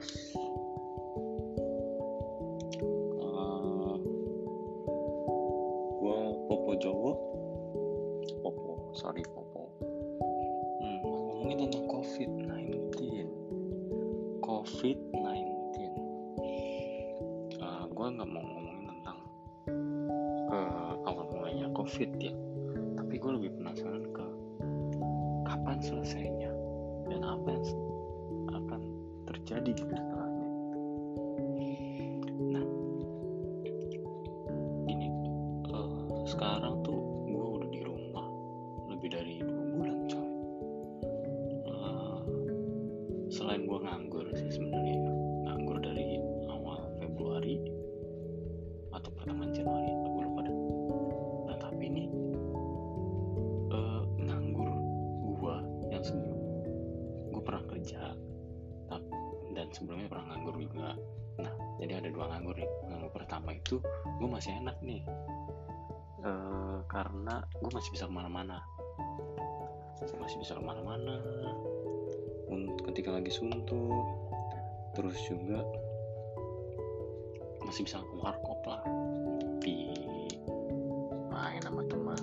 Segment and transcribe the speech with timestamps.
[0.00, 0.32] 15
[3.20, 3.96] uh,
[6.00, 6.18] gua
[6.48, 7.12] Popo Jowo.
[8.40, 9.68] Popo sorry Popo.
[10.80, 12.96] Hmm, ngomongin tentang COVID-19
[14.40, 15.76] COVID-19
[17.60, 19.18] uh, gua nggak mau ngomongin tentang
[20.48, 22.32] uh, awal mulanya COVID ya.
[22.96, 24.26] Tapi gue lebih penasaran ke
[25.44, 26.52] kapan selesainya
[27.10, 27.64] dan apa yang
[29.50, 30.09] terjadi
[70.18, 71.16] masih bisa ke mana-mana.
[72.50, 74.04] Un- ketika lagi suntuk
[74.94, 75.62] terus juga
[77.62, 79.94] masih bisa ke warkop lah ngopi
[81.30, 82.18] main sama teman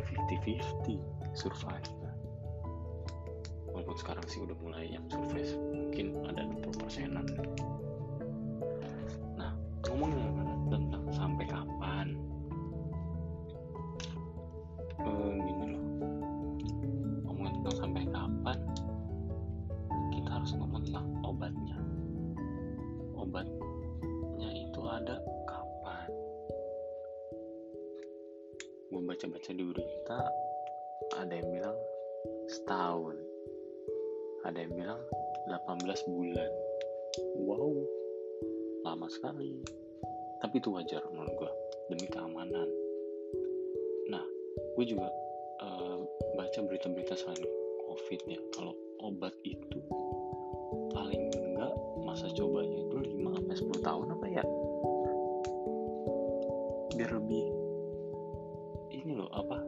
[0.00, 1.88] hampir 50-50 survive.
[3.72, 5.52] Walaupun sekarang sih udah mulai yang survive
[5.92, 7.24] mungkin ada 60 persenan
[9.36, 9.52] nah
[9.88, 10.16] ngomongin
[29.52, 30.20] baca-baca di berita
[31.20, 31.78] ada yang bilang
[32.48, 33.16] setahun.
[34.48, 35.00] Ada yang bilang
[35.52, 36.50] 18 bulan.
[37.44, 37.76] Wow
[38.82, 39.60] lama sekali.
[40.40, 41.50] Tapi itu wajar menurut gue
[41.92, 42.68] demi keamanan.
[44.08, 44.24] Nah
[44.56, 45.12] gue juga
[45.60, 45.98] eh,
[46.32, 47.44] baca berita-berita selain
[47.84, 48.72] covid ya kalau
[49.04, 49.78] obat itu
[50.96, 51.72] paling enggak
[52.08, 54.44] masa cobanya itu 5 sampai 10 tahun apa ya?
[56.96, 57.61] Biar lebih
[59.04, 59.58] ini loh apa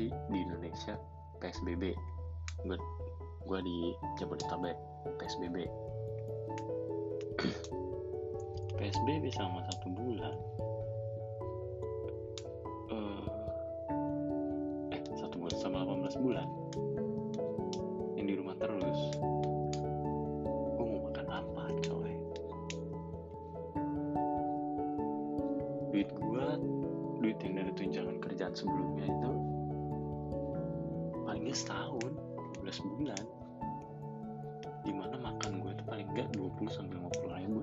[0.00, 0.94] situasi di Indonesia?
[1.40, 1.84] PSBB
[2.64, 2.76] gue
[3.48, 3.78] gue di
[4.20, 4.76] Jabodetabek
[5.16, 5.64] PSBB
[8.76, 10.36] PSBB selama satu bulan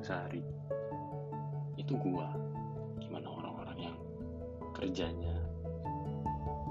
[0.07, 0.39] sehari
[1.75, 2.31] itu gua.
[3.03, 3.97] Gimana orang-orang yang
[4.71, 5.35] kerjanya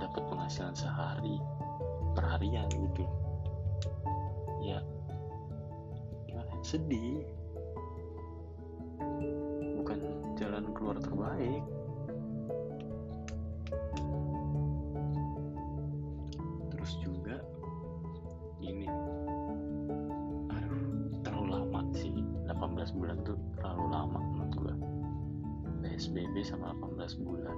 [0.00, 1.37] dapat penghasilan sehari
[2.17, 3.05] perharian gitu.
[4.65, 4.81] Ya
[6.25, 6.53] gimana?
[6.65, 7.21] Sedih.
[9.77, 10.00] Bukan
[10.41, 11.61] jalan keluar terbaik
[22.96, 24.75] bulan tuh terlalu lama menurut gue
[25.87, 27.56] PSBB sama 18 bulan.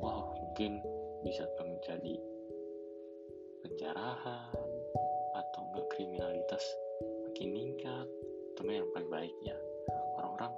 [0.00, 0.80] Wow mungkin
[1.24, 2.20] bisa menjadi
[3.64, 4.52] penjarahan
[5.34, 6.64] atau enggak kriminalitas
[7.28, 8.06] makin meningkat.
[8.54, 9.56] Itu yang paling baik ya.
[10.20, 10.52] Orang-orang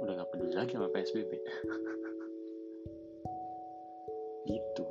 [0.00, 1.32] udah gak peduli lagi sama PSBB
[4.48, 4.89] gitu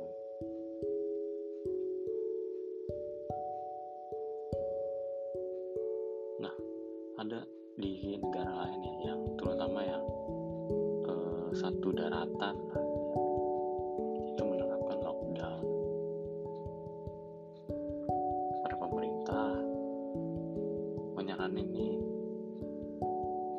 [21.54, 21.98] nih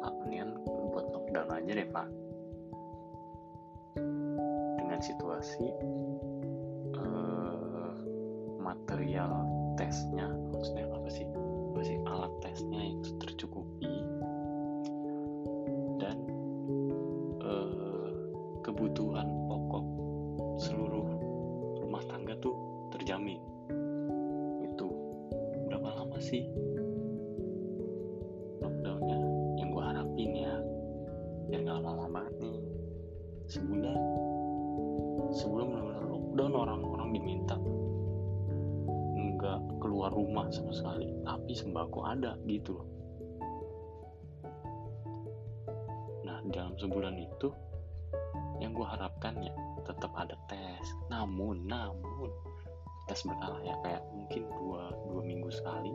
[0.02, 0.56] pak mendingan
[0.92, 2.08] buat lockdown aja deh pak.
[4.80, 5.68] Dengan situasi
[37.22, 37.56] diminta.
[39.14, 41.06] Nggak keluar rumah sama sekali.
[41.22, 42.88] Tapi sembako ada gitu loh.
[46.26, 47.54] Nah dalam sebulan itu
[48.58, 49.54] yang gue harapkan ya
[49.86, 50.86] tetap ada tes.
[51.14, 52.34] Namun namun
[53.06, 55.94] tes berkala ya kayak mungkin dua dua minggu sekali.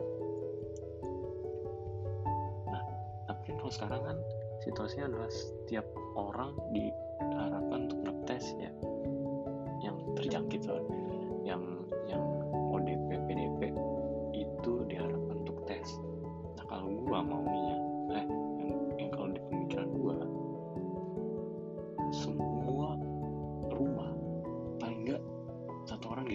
[2.71, 2.83] Nah
[3.27, 4.17] tapi kalau sekarang kan
[4.63, 5.85] situasinya adalah setiap
[6.15, 7.06] orang diharapkan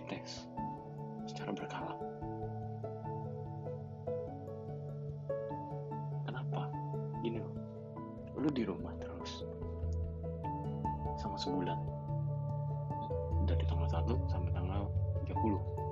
[0.07, 0.47] dites
[1.31, 1.95] secara berkala.
[6.27, 6.67] Kenapa?
[7.23, 7.55] Gini loh.
[8.39, 9.47] Lu di rumah terus.
[11.19, 11.79] Sama sebulan.
[13.47, 14.87] Dari tanggal 1 sampai tanggal
[15.27, 15.83] 30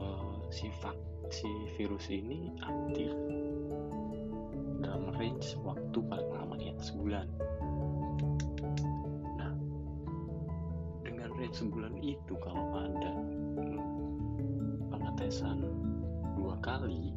[0.00, 0.96] uh, si vak
[1.30, 1.48] si
[1.78, 3.12] virus ini aktif
[4.80, 7.28] dalam range waktu paling lama ya sebulan
[11.50, 13.10] range sebulan itu kalau ada.
[13.58, 15.58] Hmm, pengetesan
[16.38, 17.10] dua kali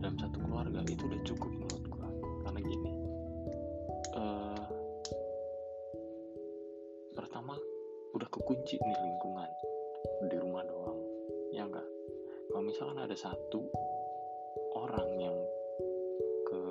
[0.00, 2.08] dalam satu keluarga itu udah cukup menurut gua.
[2.48, 2.92] Karena gini
[4.16, 4.64] eh
[7.12, 7.60] pertama
[8.16, 9.50] udah kekunci nih lingkungan.
[10.32, 10.96] Di rumah doang
[11.52, 11.84] ya enggak
[12.48, 13.68] kalau misalkan ada satu
[14.72, 15.36] orang yang
[16.48, 16.62] ke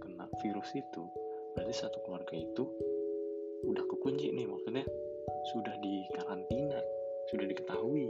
[0.00, 1.04] kena virus itu
[1.52, 2.64] berarti satu keluarga itu
[3.64, 4.84] udah kekunci nih maksudnya
[5.52, 6.80] sudah di karantina
[7.32, 8.08] sudah diketahui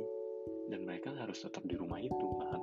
[0.69, 2.61] dan mereka harus tetap di rumah itu kan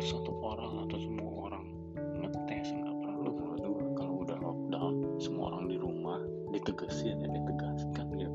[0.00, 1.64] satu orang atau semua orang
[2.20, 3.32] ngetes nggak perlu.
[3.96, 6.18] Kalau udah lockdown semua orang di rumah
[7.20, 8.30] ya ditegaskan ya.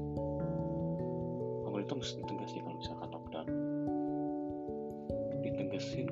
[1.65, 3.47] Pemerintah mesti ditegasin kalau misalkan lockdown.
[5.41, 6.07] Ditegesin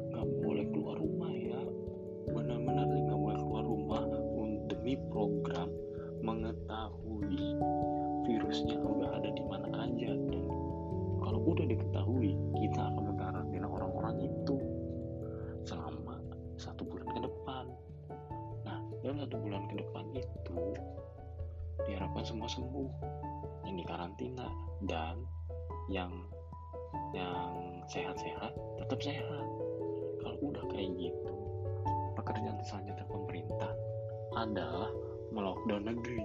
[25.91, 26.11] yang
[27.13, 29.45] yang sehat-sehat tetap sehat.
[30.23, 31.35] Kalau udah kayak gitu
[32.15, 33.71] pekerjaan selanjutnya pemerintah
[34.37, 34.91] adalah
[35.33, 36.23] melockdown negeri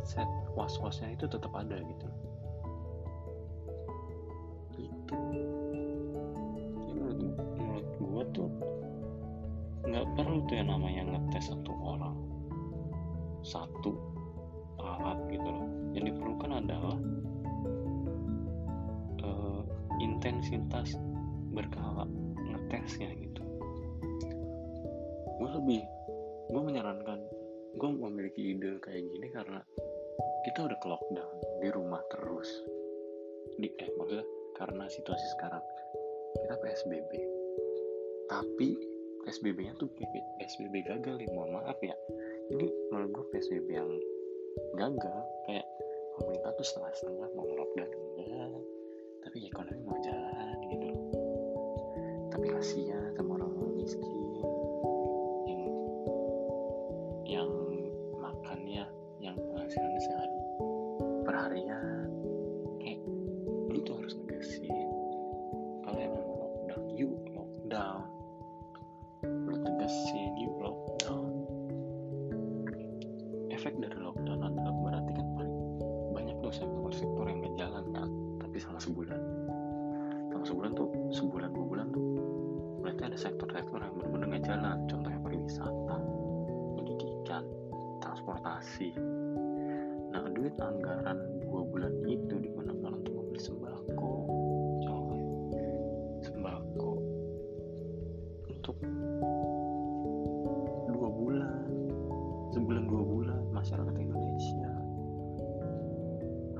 [0.00, 0.24] mindset
[0.56, 2.08] was-wasnya itu tetap ada gitu.
[4.80, 5.16] Itu
[6.88, 8.48] ya menurut menurut gue tuh
[9.84, 12.16] nggak perlu tuh yang namanya ngetes satu orang
[13.44, 13.92] satu
[14.80, 15.68] alat gitu loh.
[15.92, 16.96] Yang diperlukan adalah
[19.20, 19.62] uh,
[20.00, 20.96] intensitas
[21.52, 22.08] berkala
[22.40, 23.44] ngetesnya gitu.
[25.36, 25.84] Gue lebih
[26.48, 27.20] gue menyarankan
[27.76, 29.59] gue memiliki ide kayak gini karena
[30.60, 32.52] kita udah ke lockdown di rumah terus.
[33.56, 34.28] Di eh maksudnya
[34.60, 35.64] karena situasi sekarang.
[36.36, 37.10] Kita PSBB
[38.28, 38.76] tapi
[39.24, 39.88] PSBB nya tuh
[40.36, 41.96] PSBB gagal nih mohon maaf ya.
[42.52, 43.88] Ini menurut gue PSBB yang
[44.76, 45.64] gagal kayak
[46.20, 47.88] pemerintah tuh setengah-setengah mau lockdown
[48.20, 48.60] enggak
[49.24, 50.88] tapi ekonomi mau jalan gitu.
[52.36, 54.29] Tapi kasihan sama orang miskin
[61.40, 62.04] perharian
[62.84, 63.00] kayak
[63.72, 64.88] lu tuh harus ngegasin
[65.88, 68.04] kalau emang mau lockdown yuk lockdown.
[69.24, 71.32] Lu tegasin yuk lockdown.
[73.56, 75.56] Efek dari lockdown adalah berarti kan paling
[76.12, 78.08] banyak sektor-sektor yang gak jalan kan?
[78.44, 79.20] Tapi selama sebulan.
[80.28, 82.04] Selama sebulan tuh sebulan dua bulan tuh
[82.84, 84.76] berarti ada sektor-sektor yang benar-benar gak jalan.
[84.92, 85.96] Contohnya pariwisata
[86.76, 87.48] pendidikan
[88.04, 88.92] transportasi
[90.20, 94.12] nah duit anggaran dua bulan itu digunakan untuk membeli sembako.
[94.84, 95.20] Coy
[96.20, 96.92] sembako.
[98.52, 98.76] Untuk
[100.92, 101.68] dua bulan.
[102.52, 104.72] Sebulan dua bulan masyarakat Indonesia.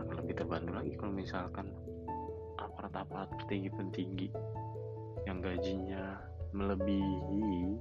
[0.01, 1.69] Akan lebih terbantu lagi kalau misalkan
[2.57, 4.33] aparat-aparat petinggi-petinggi
[5.29, 6.17] yang gajinya
[6.57, 7.77] melebihi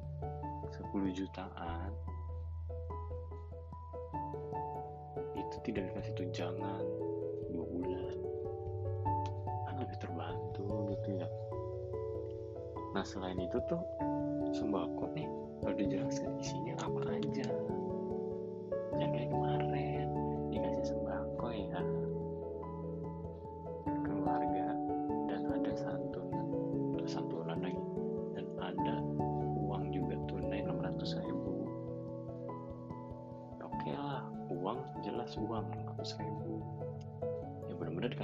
[0.75, 1.95] 10 jutaan
[5.59, 6.83] itu tidak dikasih tunjangan.
[7.51, 8.15] Dua bulan.
[9.67, 11.27] Kan lebih terbantu gitu ya.
[12.95, 13.83] Nah selain itu tuh
[14.55, 15.27] sembako nih
[15.61, 16.68] udah dijelaskan isinya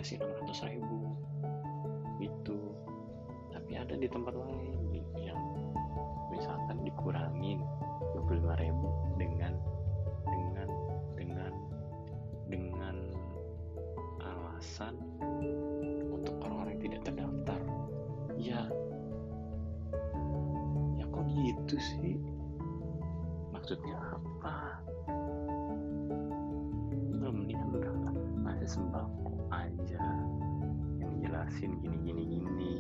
[0.06, 1.18] dikasih 600 ribu.
[2.22, 2.60] Gitu.
[3.50, 5.42] Tapi ada di tempat lain yang
[6.30, 7.66] misalkan dikurangin
[8.14, 9.58] 25 ribu dengan
[10.30, 10.70] dengan
[11.18, 11.54] dengan
[12.54, 12.96] dengan
[14.22, 14.94] alasan
[16.14, 17.62] untuk orang-orang yang tidak terdaftar.
[18.38, 18.62] Ya.
[21.02, 22.22] Ya kok gitu sih?
[23.50, 24.86] Maksudnya apa?
[27.10, 27.94] Udah mendingan udah
[28.46, 28.70] ngasih
[31.46, 32.24] jelasin gini gini.
[32.26, 32.74] Gini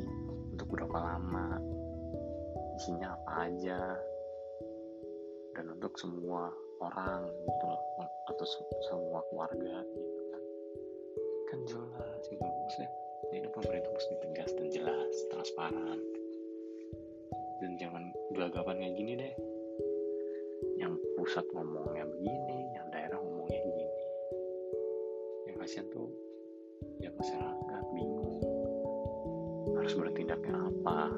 [0.58, 1.62] untuk berapa lama?
[2.82, 3.94] Isinya apa aja?
[5.54, 6.50] Dan untuk semua
[6.82, 7.82] orang gitu loh.
[8.26, 10.44] Atau se- semua keluarga gitu kan.
[11.54, 12.42] Kan jelas gitu.
[12.42, 12.90] Maksudnya
[13.38, 16.02] ini pemerintah mesti tegas dan jelas transparan.
[17.62, 19.34] Dan jangan gelagapan kayak gini deh.
[20.82, 23.86] Yang pusat ngomongnya begini yang daerah ngomongnya gini.
[25.54, 26.10] Yang kasihan tuh
[26.98, 28.25] ya masyarakat bingung
[29.76, 31.12] harus bertindaknya apa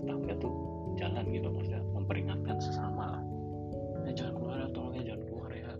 [0.00, 0.52] tetangga tuh
[0.96, 3.22] jalan gitu maksudnya memperingatkan sesama lah.
[4.08, 5.72] Eh jangan keluar ya tolong ya jangan keluar ya.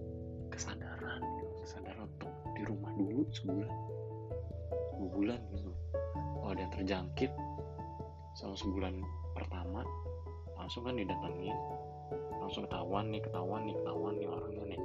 [0.53, 3.73] Kesadaran gitu kesadaran untuk di rumah dulu sebulan.
[5.01, 5.73] Dua bulan gitu.
[6.13, 7.33] Kalau ada yang terjangkit
[8.37, 8.95] selama sebulan
[9.33, 9.81] pertama
[10.61, 11.57] langsung kan didatengin.
[12.41, 14.81] Langsung ketahuan nih ketahuan nih ketahuan nih orangnya nih.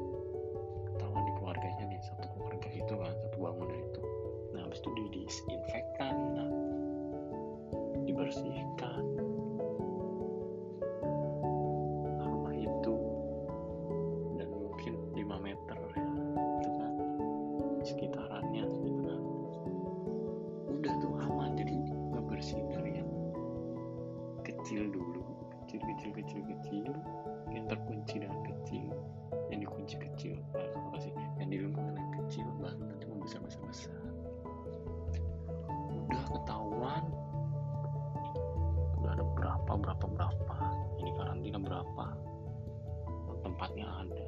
[0.96, 4.01] Ketahuan di keluarganya nih satu keluarga itu kan satu bangunan itu.
[4.56, 6.50] Nah habis itu di disinfektan nah
[8.15, 9.25] bersihkan
[24.65, 25.22] kecil dulu
[25.62, 26.89] kecil kecil kecil kecil.
[27.53, 28.89] Yang terkunci dengan kecil
[29.53, 30.41] yang dikunci kecil.
[30.57, 31.13] Apa sih?
[31.38, 34.01] Yang di rumah yang kecil baru nanti membesar besar besar
[36.10, 37.03] udah ketahuan.
[39.05, 40.57] Udah ada berapa berapa berapa.
[40.98, 42.05] Ini karantina berapa?
[43.45, 44.25] Tempatnya ada.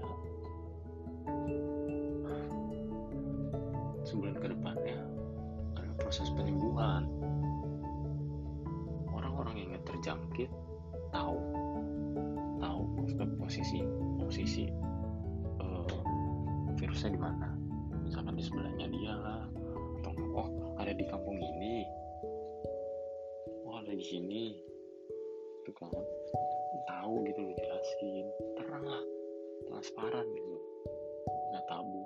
[4.05, 5.01] Sebulan ke depannya
[5.81, 7.16] ada proses penyembuhan
[23.87, 24.51] ada di sini.
[25.63, 25.87] Itu kan
[26.91, 28.27] tahu gitu loh jelasin
[28.59, 29.03] terang lah
[29.71, 30.55] transparan gitu.
[31.55, 32.03] Nggak tabu.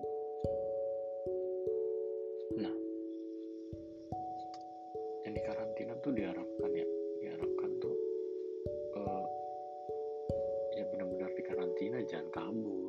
[2.62, 2.76] Nah
[5.26, 6.86] yang di karantina tuh diharapkan ya.
[7.26, 7.96] Diharapkan tuh
[9.02, 9.26] uh,
[10.78, 12.81] ya benar-benar di karantina jangan kabur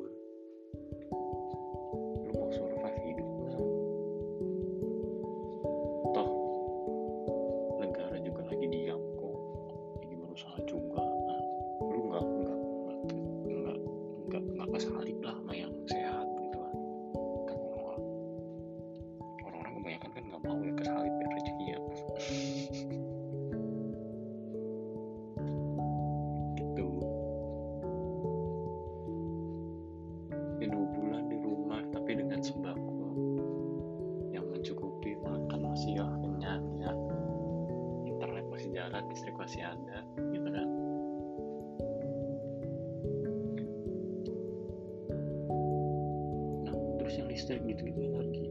[47.43, 48.47] listrik gitu-gitu lagi.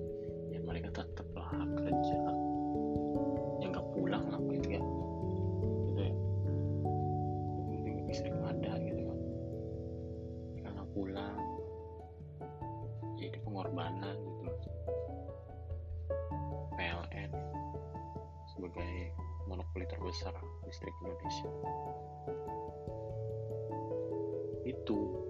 [0.53, 1.49] Ya mereka tetap lah
[1.81, 2.19] kerja.
[3.65, 4.83] Yang nggak pulang lah gitu ya.
[5.89, 6.15] Gitu ya.
[7.73, 9.19] Penting listrik ada gitu kan.
[10.61, 11.41] Karena pulang.
[13.17, 14.69] Jadi pengorbanan gitu.
[16.77, 17.33] PLN
[18.53, 18.93] sebagai
[19.49, 20.37] monopoli terbesar
[20.69, 21.49] listrik Indonesia.
[24.69, 25.22] Itu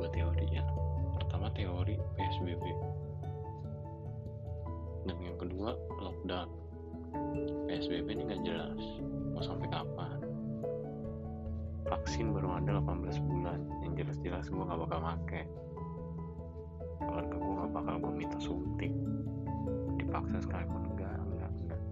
[0.00, 0.64] dua teori ya.
[1.20, 2.64] Pertama teori PSBB
[5.04, 6.48] dan yang kedua lockdown.
[7.68, 8.80] PSBB ini nggak jelas.
[9.36, 10.24] Mau sampai kapan?
[11.84, 13.60] Vaksin baru ada 18 bulan.
[13.84, 15.44] Yang jelas-jelas gue gak bakal make.
[17.04, 18.92] Keluarga gue gak bakal gue minta suntik.
[20.00, 21.82] Dipaksa sekalipun enggak enggak enggak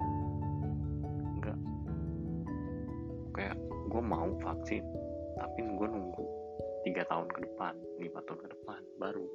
[1.37, 1.59] enggak
[3.37, 3.57] kayak
[3.93, 4.83] gue mau vaksin
[5.39, 6.38] tapi gue nunggu
[6.89, 9.29] tiga tahun ke depan lima tahun ke depan baru.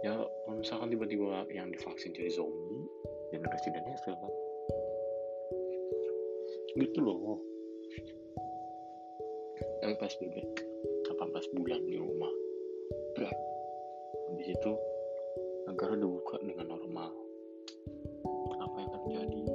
[0.00, 2.88] Ya kalau misalkan tiba-tiba yang divaksin jadi zombie
[3.28, 4.32] dan Resident Evil kan
[6.80, 7.36] gitu loh.
[9.84, 10.36] Tapi PSBB
[11.12, 12.32] 18 bulan di rumah.
[13.12, 13.36] Brak.
[14.32, 14.72] habis itu
[15.68, 17.12] negara dibuka dengan normal.
[18.64, 19.51] Apa yang terjadi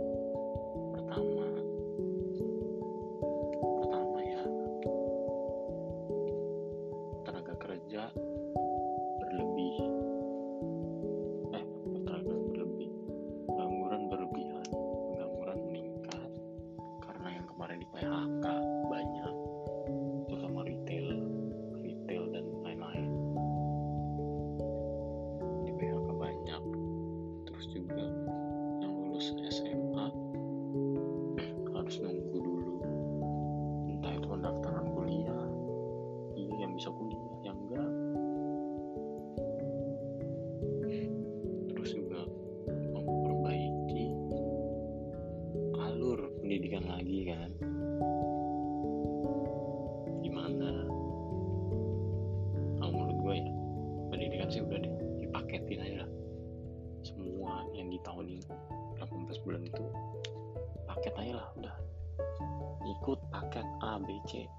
[64.27, 64.49] C ya.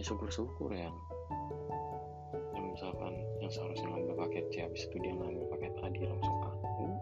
[0.00, 0.96] Syukur-syukur yang
[2.56, 6.36] yang misalkan yang seharusnya ngambil paket C habis itu dia ngambil paket A dia langsung
[6.40, 6.96] A uh,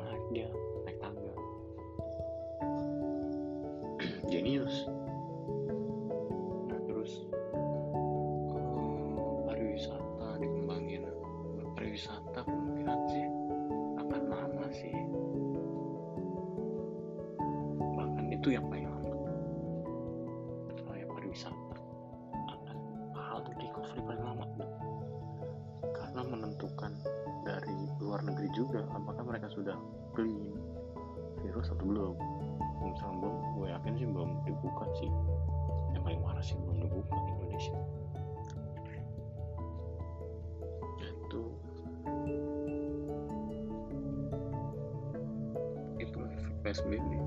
[0.00, 0.48] naik dia
[0.88, 1.34] naik tangga.
[4.32, 4.88] Jenius
[6.72, 7.28] nah terus
[8.56, 11.04] eh, pariwisata dikembangin.
[11.78, 13.26] Pariwisata kemungkinan sih
[14.02, 14.96] akan lama sih.
[17.94, 18.87] Bahkan itu yang paling
[46.68, 47.17] PSBB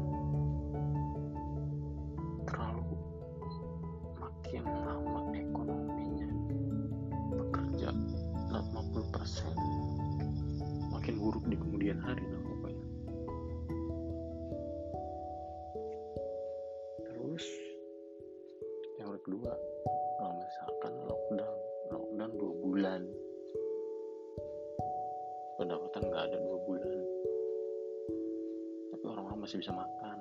[29.51, 30.17] masih bisa makan.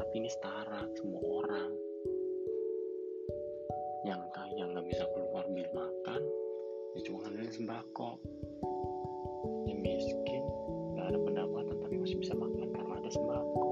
[0.00, 1.70] Tapi ini setara semua orang.
[4.08, 6.24] Yang kaya nggak bisa keluar beli makan
[6.96, 8.16] ya cuma ngandelin sembako.
[9.68, 10.42] Yang miskin
[10.96, 13.68] nggak ada pendapatan tapi masih bisa makan karena ada sembako.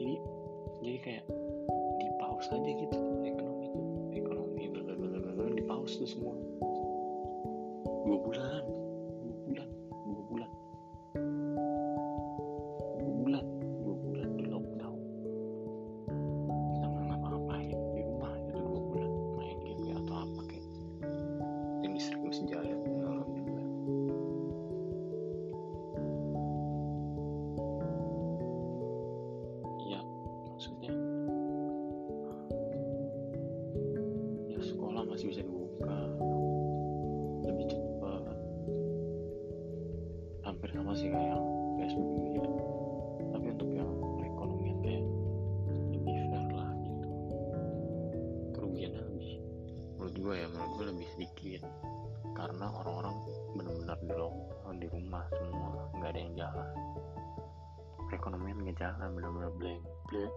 [0.00, 0.14] Jadi
[0.80, 1.24] jadi kayak
[2.00, 3.68] di pause aja gitu ekonomi.
[4.16, 6.32] Ekonomi blablabla di pause tuh semua.
[8.08, 8.75] Dua bulan
[51.56, 51.72] sedikit
[52.36, 53.16] karena orang-orang
[53.56, 56.68] benar-benar di lockdown di rumah semua nggak ada yang jalan.
[58.06, 60.34] Perekonomian nggak jalan benar-benar blank blank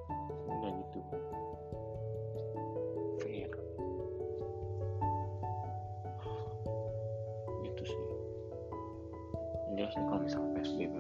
[0.48, 1.00] nggak gitu.
[3.20, 3.52] Fair.
[7.68, 8.04] Gitu sih.
[9.76, 10.96] Jelas kalau misalnya PSBB